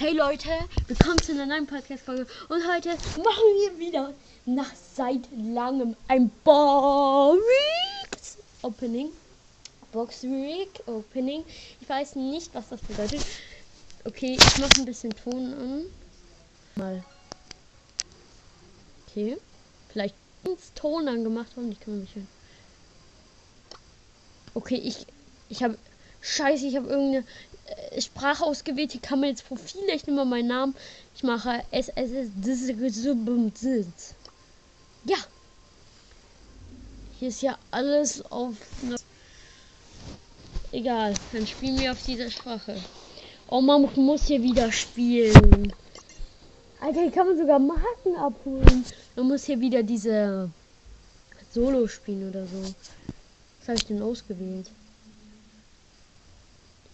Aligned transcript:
Hey 0.00 0.14
Leute, 0.14 0.48
willkommen 0.86 1.20
zu 1.20 1.32
einer 1.32 1.44
neuen 1.44 1.66
Podcast-Folge 1.66 2.26
und 2.48 2.66
heute 2.66 2.88
machen 2.88 3.18
wir 3.18 3.78
wieder 3.78 4.14
nach 4.46 4.72
seit 4.74 5.28
langem 5.30 5.94
ein 6.08 6.30
Box 6.42 8.38
Opening. 8.62 9.10
Box 9.92 10.22
Rig 10.22 10.70
Opening. 10.86 11.44
Ich 11.82 11.86
weiß 11.86 12.16
nicht, 12.16 12.54
was 12.54 12.70
das 12.70 12.80
bedeutet. 12.80 13.20
Okay, 14.06 14.38
ich 14.40 14.58
mache 14.58 14.70
ein 14.78 14.86
bisschen 14.86 15.10
Ton 15.10 15.52
an. 15.52 15.84
Mal. 16.76 17.04
Okay. 19.06 19.36
Vielleicht 19.90 20.14
ins 20.44 20.72
Ton 20.72 21.08
angemacht 21.08 21.54
haben. 21.58 21.70
Ich 21.72 21.80
kann 21.80 22.00
mich 22.00 22.12
hin. 22.14 22.26
Okay, 24.54 24.76
ich 24.76 25.06
ich 25.50 25.62
habe 25.62 25.76
Scheiße, 26.22 26.66
ich 26.66 26.76
habe 26.76 26.88
irgendeine 26.88 27.26
Sprache 27.98 28.44
ausgewählt. 28.44 28.92
Hier 28.92 29.00
kann 29.00 29.20
man 29.20 29.30
jetzt 29.30 29.46
Profile. 29.46 29.94
Ich 29.94 30.06
nehme 30.06 30.24
mal 30.24 30.24
meinen 30.24 30.48
Namen. 30.48 30.74
Ich 31.14 31.22
mache 31.22 31.62
SSS. 31.70 32.30
Ja. 35.04 35.16
Hier 37.18 37.28
ist 37.28 37.42
ja 37.42 37.58
alles 37.70 38.24
auf. 38.30 38.54
Egal, 40.72 41.14
dann 41.32 41.46
spielen 41.46 41.78
wir 41.78 41.92
auf 41.92 42.02
dieser 42.04 42.30
Sprache. 42.30 42.76
Oh, 43.48 43.60
man 43.60 43.88
muss 43.96 44.26
hier 44.26 44.42
wieder 44.42 44.70
spielen. 44.70 45.72
Alter, 46.80 47.00
hier 47.00 47.10
kann 47.10 47.26
man 47.26 47.36
sogar 47.36 47.58
Marken 47.58 48.16
abholen. 48.16 48.84
Man 49.16 49.26
muss 49.28 49.44
hier 49.44 49.60
wieder 49.60 49.82
diese 49.82 50.48
Solo 51.52 51.88
spielen 51.88 52.30
oder 52.30 52.46
so. 52.46 52.62
Was 53.58 53.68
habe 53.68 53.76
ich 53.76 53.86
denn 53.86 54.00
ausgewählt? 54.00 54.70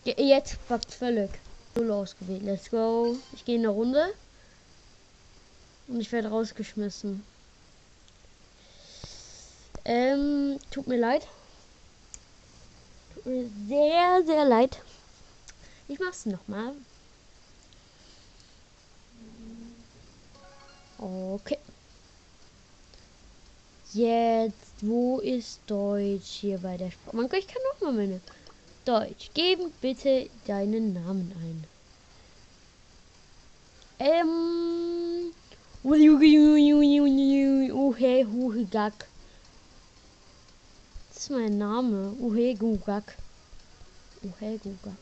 Jetzt 0.07 0.69
packt 0.69 0.93
völlig. 0.93 1.31
Solo 1.75 2.03
ausgewählt. 2.03 2.43
Let's 2.43 2.71
go. 2.71 3.17
Ich 3.33 3.45
gehe 3.45 3.57
in 3.57 3.63
eine 3.63 3.71
Runde. 3.71 4.15
Und 5.89 6.01
ich 6.01 6.13
werde 6.13 6.29
rausgeschmissen. 6.29 7.25
Ähm, 9.85 10.59
tut 10.71 10.87
mir 10.87 10.99
leid. 10.99 11.27
Tut 13.15 13.27
mir 13.27 13.51
sehr, 13.69 14.23
sehr 14.25 14.45
leid. 14.45 14.79
Ich 15.89 15.99
mach's 15.99 16.25
nochmal. 16.27 16.73
Okay. 20.99 21.59
Jetzt, 23.93 24.55
wo 24.83 25.19
ist 25.19 25.61
Deutsch 25.67 26.41
hier 26.41 26.59
bei 26.59 26.77
der 26.77 26.91
Sprache? 26.91 27.17
Man, 27.17 27.33
ich 27.33 27.47
kann 27.47 27.63
noch 27.73 27.81
mal 27.81 27.93
meine 27.93 28.21
Deutsch. 28.87 29.31
Geben 29.35 29.73
bitte 29.81 30.31
deinen 30.47 30.93
Namen 30.95 31.33
ein. 31.43 31.65
Ähm. 33.99 35.33
Uhehugak. 37.73 39.09
Das 41.09 41.23
ist 41.23 41.31
mein 41.31 41.59
Name. 41.59 42.13
Uhegugak. 42.21 43.17
Uhegugak. 44.23 44.95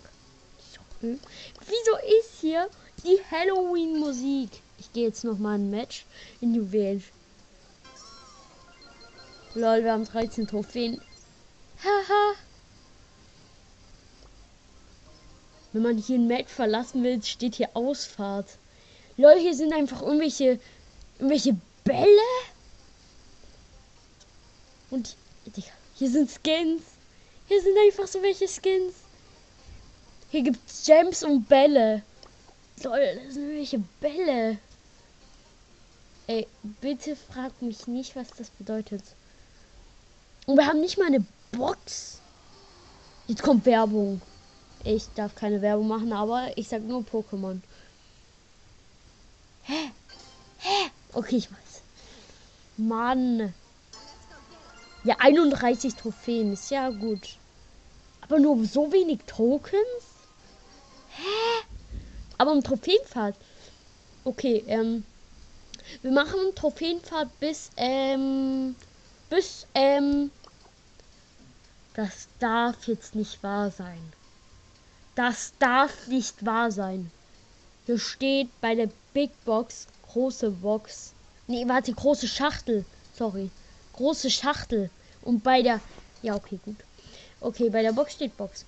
Wieso 1.00 1.96
ist 2.18 2.40
hier 2.40 2.70
die 3.04 3.20
Halloween-Musik? 3.30 4.62
Ich 4.78 4.92
gehe 4.92 5.08
jetzt 5.08 5.24
noch 5.24 5.38
mal 5.38 5.56
ein 5.56 5.68
Match 5.70 6.06
in 6.40 6.54
Juwelen. 6.54 7.04
Lol, 9.54 9.84
wir 9.84 9.92
haben 9.92 10.04
13 10.04 10.46
Trophäen. 10.46 11.00
Haha. 11.82 12.34
Wenn 15.74 15.82
man 15.82 15.98
hier 15.98 16.18
ein 16.18 16.28
Match 16.28 16.52
verlassen 16.52 17.02
will, 17.02 17.20
steht 17.24 17.56
hier 17.56 17.68
Ausfahrt. 17.74 18.46
Leute, 19.16 19.40
hier 19.40 19.54
sind 19.54 19.72
einfach 19.72 20.02
irgendwelche, 20.02 20.60
irgendwelche 21.18 21.56
Bälle. 21.82 22.08
Und 24.90 25.16
hier 25.96 26.10
sind 26.10 26.30
Skins. 26.30 26.82
Hier 27.48 27.60
sind 27.60 27.76
einfach 27.76 28.06
so 28.06 28.22
welche 28.22 28.46
Skins. 28.46 28.94
Hier 30.30 30.42
gibt's 30.42 30.86
Gems 30.86 31.24
und 31.24 31.48
Bälle. 31.48 32.02
Leute, 32.84 33.20
das 33.24 33.34
sind 33.34 33.48
welche 33.48 33.80
Bälle. 34.00 34.58
Ey, 36.28 36.46
bitte 36.80 37.16
frag 37.16 37.60
mich 37.60 37.88
nicht, 37.88 38.14
was 38.14 38.28
das 38.30 38.48
bedeutet. 38.50 39.02
Und 40.46 40.56
wir 40.56 40.66
haben 40.66 40.80
nicht 40.80 40.98
mal 40.98 41.08
eine 41.08 41.26
Box. 41.50 42.20
Jetzt 43.26 43.42
kommt 43.42 43.66
Werbung. 43.66 44.22
Ich 44.84 45.08
darf 45.14 45.34
keine 45.34 45.62
Werbung 45.62 45.88
machen, 45.88 46.12
aber 46.12 46.56
ich 46.56 46.68
sag 46.68 46.82
nur 46.82 47.00
Pokémon. 47.00 47.60
Hä? 49.62 49.90
Hä? 50.58 50.90
Okay, 51.14 51.36
ich 51.36 51.50
weiß. 51.50 51.82
Mann. 52.76 53.54
Ja, 55.04 55.16
31 55.20 55.94
Trophäen 55.94 56.52
ist 56.52 56.70
ja 56.70 56.90
gut. 56.90 57.38
Aber 58.20 58.38
nur 58.38 58.62
so 58.66 58.92
wenig 58.92 59.20
Tokens? 59.26 60.04
Hä? 61.10 61.66
Aber 62.36 62.52
im 62.52 62.62
Trophäenpfad. 62.62 63.34
Okay, 64.24 64.64
ähm. 64.66 65.04
Wir 66.02 66.12
machen 66.12 66.54
Trophäenpfad 66.54 67.28
bis, 67.40 67.70
ähm. 67.78 68.76
Bis, 69.30 69.66
ähm. 69.74 70.30
Das 71.94 72.28
darf 72.38 72.86
jetzt 72.86 73.14
nicht 73.14 73.42
wahr 73.42 73.70
sein. 73.70 74.12
Das 75.14 75.52
darf 75.58 76.08
nicht 76.08 76.44
wahr 76.44 76.70
sein. 76.72 77.10
Hier 77.86 77.98
steht 77.98 78.48
bei 78.60 78.74
der 78.74 78.88
Big 79.12 79.30
Box 79.44 79.86
große 80.14 80.50
Box. 80.50 81.12
Nee, 81.48 81.66
warte, 81.66 81.92
große 81.92 82.28
Schachtel. 82.28 82.84
Sorry. 83.14 83.50
Große 83.94 84.30
Schachtel. 84.30 84.90
Und 85.22 85.42
bei 85.42 85.60
der. 85.62 85.80
Ja, 86.22 86.36
okay, 86.36 86.58
gut. 86.64 86.76
Okay, 87.40 87.68
bei 87.68 87.82
der 87.82 87.92
Box 87.92 88.14
steht 88.14 88.36
Box. 88.36 88.64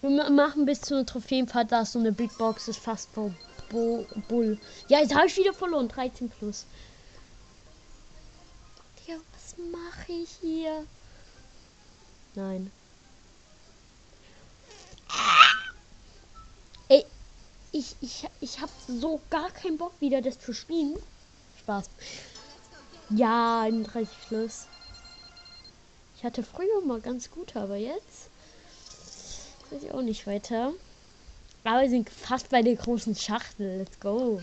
Wir 0.00 0.30
machen 0.30 0.64
bis 0.64 0.80
zu 0.80 0.94
einer 0.94 1.06
Trophäenfahrt, 1.06 1.70
da 1.70 1.82
ist 1.82 1.92
so 1.92 1.98
eine 1.98 2.12
Big 2.12 2.36
Box, 2.38 2.68
ist 2.68 2.80
fast 2.80 3.10
vor 3.10 3.32
Bo 3.68 4.06
Bull. 4.28 4.58
Ja, 4.88 5.00
jetzt 5.00 5.14
habe 5.14 5.26
ich 5.26 5.36
wieder 5.36 5.52
verloren. 5.52 5.88
13 5.88 6.30
plus. 6.30 6.64
Ja, 9.06 9.16
was 9.34 9.54
mache 9.70 10.12
ich 10.12 10.30
hier? 10.40 10.86
Nein. 12.34 12.70
Ich, 17.80 17.96
ich, 18.02 18.28
ich 18.40 18.60
habe 18.60 18.72
so 18.86 19.20
gar 19.30 19.50
keinen 19.50 19.78
Bock 19.78 19.92
wieder 20.00 20.20
das 20.20 20.38
zu 20.38 20.52
spielen. 20.52 20.98
Spaß. 21.60 21.88
Ja, 23.10 23.62
31 23.62 24.08
Schluss. 24.26 24.66
Ich 26.16 26.24
hatte 26.24 26.42
früher 26.42 26.82
mal 26.84 27.00
ganz 27.00 27.30
gut, 27.30 27.56
aber 27.56 27.76
jetzt 27.76 28.28
weiß 29.70 29.82
ich 29.82 29.92
auch 29.92 30.02
nicht 30.02 30.26
weiter. 30.26 30.72
Aber 31.64 31.82
wir 31.82 31.90
sind 31.90 32.10
fast 32.10 32.50
bei 32.50 32.62
der 32.62 32.76
großen 32.76 33.16
Schachtel. 33.16 33.78
Let's 33.78 33.98
go. 33.98 34.42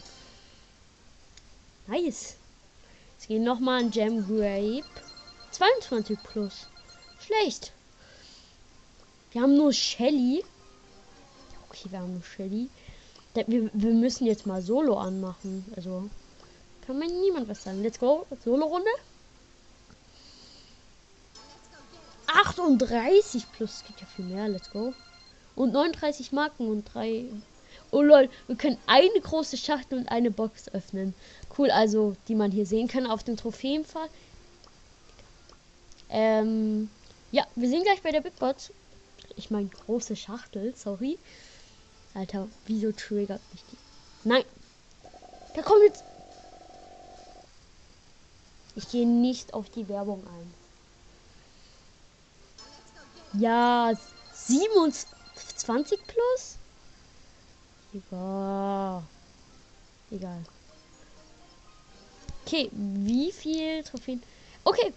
Nice. 1.88 2.36
Jetzt 3.14 3.28
gehen 3.28 3.44
noch 3.44 3.59
mal 3.59 3.80
ein 3.80 3.92
Gem 3.92 4.25
Grape. 4.28 4.84
22 5.52 6.18
plus. 6.24 6.68
Schlecht. 7.19 7.72
Wir 9.31 9.42
haben 9.42 9.56
nur 9.56 9.74
Shelly. 9.74 10.44
Okay, 11.69 11.88
wir 11.92 12.00
haben 12.00 12.14
nur 12.14 12.24
Shelly. 12.24 12.69
Wir, 13.46 13.70
wir 13.72 13.94
müssen 13.94 14.25
jetzt 14.25 14.48
mal 14.48 14.62
Solo 14.62 14.98
anmachen. 14.98 15.66
Also 15.75 16.09
kann 16.86 16.98
mir 16.98 17.08
niemand 17.08 17.48
was 17.48 17.64
sagen. 17.64 17.84
Let's 17.84 18.00
go. 18.00 18.25
Solo-Runde. 18.44 18.90
38 22.28 23.52
plus 23.52 23.84
geht 23.86 24.00
ja 24.02 24.08
viel 24.08 24.25
mehr. 24.25 24.48
Let's 24.48 24.72
go. 24.72 24.94
Und 25.56 25.74
39 25.74 26.31
Marken 26.31 26.68
und 26.68 26.86
drei. 26.86 27.25
Oh 27.92 28.02
lol, 28.02 28.30
wir 28.48 28.56
können 28.56 28.78
eine 28.86 29.20
große 29.22 29.57
Schachtel 29.57 30.00
und 30.00 30.10
eine 30.10 30.30
Box 30.31 30.69
öffnen. 30.74 31.13
Cool, 31.57 31.72
also 31.72 32.16
die 32.28 32.36
man 32.36 32.51
hier 32.51 32.66
sehen 32.66 32.88
kann 32.88 33.06
auf 33.06 33.24
dem 33.24 33.38
Trophäenpfad. 33.38 34.10
Ähm, 36.10 36.90
ja, 37.31 37.45
wir 37.56 37.69
sind 37.69 37.83
gleich 37.83 38.01
bei 38.01 38.12
der 38.12 38.22
Big 38.22 38.38
Box. 38.40 38.72
Ich 39.36 39.51
meine 39.51 39.69
große 39.69 40.16
Schachtel, 40.16 40.74
sorry. 40.75 41.18
Alter, 42.18 42.48
wieso 42.66 42.92
triggert 42.92 43.42
mich 43.52 43.64
die? 43.72 43.78
Nein! 44.24 44.44
Da 45.54 45.62
kommt 45.62 45.84
jetzt. 45.84 46.04
Ich 48.75 48.90
gehe 48.90 49.08
nicht 49.08 49.54
auf 49.54 49.69
die 49.69 49.88
Werbung 49.88 50.25
ein. 50.25 50.54
Ja, 53.40 53.94
27 54.34 56.00
plus? 56.08 56.58
Egal. 57.94 59.04
Egal. 60.10 60.44
Okay, 62.46 62.72
wie 62.74 63.31
viel 63.31 63.84
Trophäen? 63.84 64.24
Okay, 64.64 64.92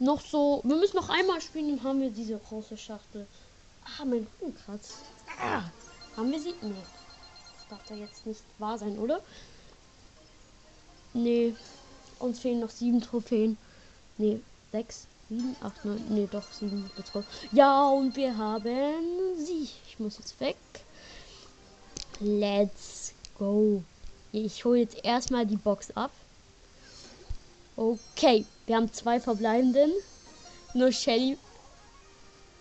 noch 0.00 0.20
so. 0.20 0.60
Wir 0.64 0.76
müssen 0.76 0.96
noch 0.96 1.08
einmal 1.08 1.40
spielen, 1.40 1.76
dann 1.76 1.84
haben 1.84 2.02
wir 2.02 2.10
diese 2.10 2.36
große 2.36 2.76
Schachtel. 2.76 3.26
Ah, 3.84 4.04
mein 4.04 4.26
Rücken 4.38 4.54
kratzt. 4.54 4.98
Ah. 5.40 5.62
Haben 6.16 6.30
wir 6.30 6.40
sie? 6.40 6.54
Nee. 6.60 6.74
darf 7.70 7.80
da 7.88 7.94
jetzt 7.94 8.26
nicht 8.26 8.42
wahr 8.58 8.78
sein, 8.78 8.98
oder? 8.98 9.20
Nee. 11.14 11.54
Uns 12.18 12.38
fehlen 12.38 12.60
noch 12.60 12.70
sieben 12.70 13.00
Trophäen. 13.00 13.56
Nee, 14.18 14.40
sechs, 14.70 15.06
sieben, 15.28 15.56
acht, 15.60 15.84
neun. 15.84 16.00
Nee, 16.08 16.28
doch, 16.30 16.44
sieben. 16.52 16.88
Ja, 17.50 17.88
und 17.88 18.14
wir 18.14 18.36
haben 18.36 19.36
sie. 19.38 19.68
Ich 19.88 19.98
muss 19.98 20.18
jetzt 20.18 20.38
weg. 20.38 20.56
Let's 22.20 23.12
go. 23.38 23.82
Ich 24.30 24.64
hole 24.64 24.78
jetzt 24.78 25.04
erstmal 25.04 25.46
die 25.46 25.56
Box 25.56 25.90
ab. 25.96 26.12
Okay, 27.74 28.44
wir 28.66 28.76
haben 28.76 28.92
zwei 28.92 29.18
verbleibenden. 29.18 29.90
Nur 30.74 30.92
Shelly. 30.92 31.36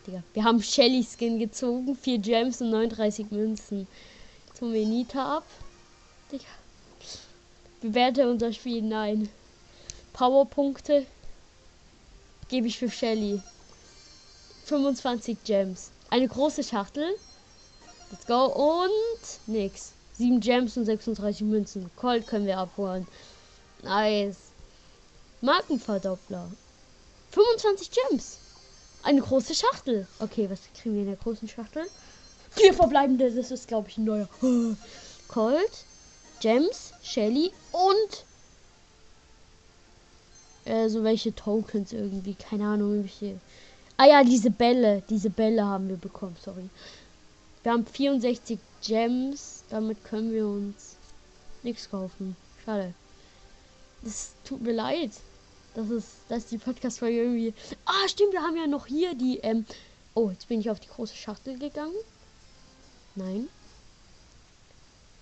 Digga, 0.07 0.23
wir 0.33 0.43
haben 0.43 0.61
Shelly 0.61 1.03
Skin 1.03 1.37
gezogen. 1.39 1.95
Vier 1.95 2.17
Gems 2.17 2.61
und 2.61 2.71
39 2.71 3.29
Münzen. 3.31 3.87
Jetzt 4.47 4.61
holen 4.61 5.07
ab. 5.15 5.45
Digga. 6.31 6.45
Bewerte 7.81 8.29
unser 8.29 8.51
Spiel. 8.51 8.81
Nein. 8.81 9.29
Powerpunkte 10.13 11.05
gebe 12.49 12.67
ich 12.67 12.77
für 12.77 12.89
Shelly. 12.89 13.41
25 14.65 15.43
Gems. 15.43 15.91
Eine 16.09 16.27
große 16.27 16.63
Schachtel. 16.63 17.15
Let's 18.11 18.25
go. 18.25 18.45
Und 18.45 19.47
nix. 19.47 19.93
7 20.17 20.39
Gems 20.39 20.77
und 20.77 20.85
36 20.85 21.41
Münzen. 21.41 21.89
Colt 21.95 22.27
können 22.27 22.45
wir 22.45 22.57
abholen. 22.57 23.07
Nice. 23.83 24.37
Markenverdoppler. 25.41 26.51
25 27.31 27.89
Gems. 27.91 28.37
Eine 29.03 29.21
große 29.21 29.55
Schachtel. 29.55 30.07
Okay, 30.19 30.49
was 30.49 30.59
kriegen 30.75 30.95
wir 30.95 31.01
in 31.01 31.07
der 31.07 31.17
großen 31.17 31.47
Schachtel? 31.47 31.85
Vier 32.51 32.73
verbleibende. 32.73 33.31
Das 33.31 33.49
ist, 33.49 33.67
glaube 33.67 33.89
ich, 33.89 33.97
ein 33.97 34.03
neuer. 34.03 34.29
Colt, 35.27 35.85
Gems, 36.41 36.93
Shelly 37.01 37.51
und 37.71 38.25
äh, 40.65 40.89
so 40.89 41.03
welche 41.03 41.33
Tokens 41.33 41.93
irgendwie. 41.93 42.35
Keine 42.35 42.67
Ahnung, 42.67 43.03
welche. 43.03 43.39
Ah 43.97 44.05
ja, 44.05 44.23
diese 44.23 44.51
Bälle. 44.51 45.01
Diese 45.09 45.29
Bälle 45.29 45.65
haben 45.65 45.89
wir 45.89 45.97
bekommen, 45.97 46.35
sorry. 46.43 46.69
Wir 47.63 47.71
haben 47.71 47.85
64 47.85 48.59
Gems. 48.83 49.63
Damit 49.69 50.03
können 50.03 50.31
wir 50.31 50.45
uns 50.45 50.97
nichts 51.63 51.89
kaufen. 51.89 52.35
Schade. 52.65 52.93
Das 54.03 54.33
tut 54.43 54.61
mir 54.61 54.73
leid. 54.73 55.11
Das 55.73 55.89
ist, 55.89 56.07
das 56.27 56.39
ist 56.39 56.51
die 56.51 56.57
Podcast-Folge 56.57 57.17
irgendwie. 57.17 57.53
Ah, 57.85 58.07
stimmt, 58.07 58.33
wir 58.33 58.41
haben 58.41 58.57
ja 58.57 58.67
noch 58.67 58.87
hier 58.87 59.15
die, 59.15 59.37
ähm. 59.39 59.65
Oh, 60.13 60.29
jetzt 60.29 60.49
bin 60.49 60.59
ich 60.59 60.69
auf 60.69 60.79
die 60.79 60.89
große 60.89 61.15
Schachtel 61.15 61.57
gegangen. 61.57 61.95
Nein. 63.15 63.47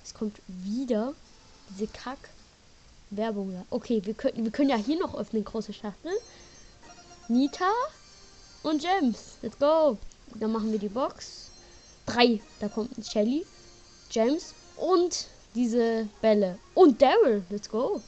Es 0.04 0.14
kommt 0.14 0.42
wieder 0.48 1.14
diese 1.70 1.88
Kack. 1.88 2.18
Werbung. 3.12 3.66
Okay, 3.70 4.02
wir 4.06 4.14
können, 4.14 4.44
wir 4.44 4.52
können 4.52 4.70
ja 4.70 4.76
hier 4.76 5.00
noch 5.00 5.16
öffnen, 5.16 5.44
große 5.44 5.74
Schachtel. 5.74 6.12
Nita 7.28 7.72
und 8.64 8.82
Gems. 8.82 9.38
Let's 9.42 9.58
go. 9.58 9.98
Dann 10.36 10.52
machen 10.52 10.72
wir 10.72 10.80
die 10.80 10.90
Box. 10.90 11.50
Drei. 12.06 12.42
Da 12.60 12.70
kommt 12.70 12.98
ein 12.98 13.04
Shelly, 13.04 13.46
Gems 14.10 14.54
und 14.78 15.28
diese 15.56 16.08
Bälle. 16.22 16.60
Und 16.76 17.02
Daryl. 17.02 17.44
Let's 17.50 17.70
go. 17.70 18.02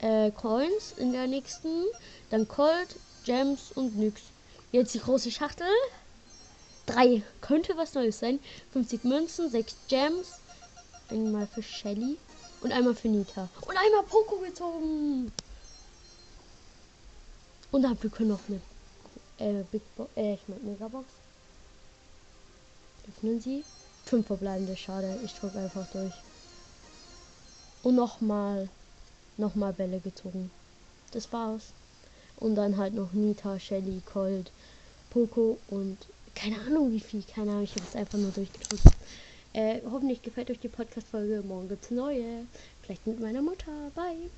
Äh, 0.00 0.30
Coins 0.30 0.92
in 0.96 1.12
der 1.12 1.26
nächsten. 1.26 1.84
Dann 2.30 2.46
Colt, 2.48 2.96
Gems 3.24 3.72
und 3.74 3.96
nix. 3.96 4.22
Jetzt 4.72 4.94
die 4.94 5.00
große 5.00 5.30
Schachtel. 5.30 5.66
Drei. 6.86 7.22
Könnte 7.40 7.76
was 7.76 7.94
Neues 7.94 8.18
sein. 8.18 8.38
50 8.72 9.04
Münzen, 9.04 9.50
6 9.50 9.76
Gems. 9.88 10.40
Einmal 11.08 11.46
für 11.46 11.62
Shelly. 11.62 12.18
Und 12.60 12.72
einmal 12.72 12.94
für 12.94 13.08
Nita. 13.08 13.48
Und 13.62 13.76
einmal 13.76 14.02
Poco 14.04 14.36
gezogen. 14.36 15.32
Und 17.70 17.82
dann 17.82 18.02
wir 18.02 18.10
können 18.10 18.30
noch 18.30 18.40
eine 18.48 18.60
äh, 19.38 19.64
Big 19.70 19.82
Bo 19.96 20.08
äh, 20.16 20.34
ich 20.34 20.40
meine 20.48 20.62
Megabox. 20.62 21.06
Öffnen 23.08 23.40
sie. 23.40 23.64
Fünf 24.04 24.26
verbleibende, 24.26 24.76
schade. 24.76 25.18
Ich 25.24 25.34
drücke 25.34 25.58
einfach 25.58 25.86
durch. 25.92 26.14
Und 27.82 27.96
nochmal, 27.96 28.68
nochmal 29.38 29.72
Bälle 29.72 30.00
gezogen. 30.00 30.50
Das 31.12 31.32
war's. 31.32 31.72
Und 32.38 32.54
dann 32.54 32.76
halt 32.76 32.94
noch 32.94 33.12
Nita, 33.12 33.58
Shelly, 33.58 34.02
Cold, 34.04 34.50
Poco 35.10 35.58
und 35.68 35.96
keine 36.34 36.60
Ahnung 36.60 36.92
wie 36.92 37.00
viel. 37.00 37.22
Keine 37.22 37.52
Ahnung, 37.52 37.64
ich 37.64 37.72
habe 37.72 37.84
es 37.88 37.96
einfach 37.96 38.18
nur 38.18 38.30
durchgedrückt. 38.30 38.82
Äh, 39.54 39.80
hoffentlich 39.90 40.20
gefällt 40.20 40.50
euch 40.50 40.60
die 40.60 40.68
Podcast-Folge. 40.68 41.42
Morgen 41.42 41.68
gibt's 41.68 41.90
neue. 41.90 42.44
Vielleicht 42.82 43.06
mit 43.06 43.20
meiner 43.20 43.40
Mutter. 43.40 43.90
Bye. 43.94 44.30